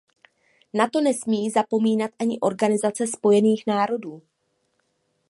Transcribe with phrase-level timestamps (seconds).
[0.73, 4.21] Na to nesmí zapomínat ani Organizace spojených národů.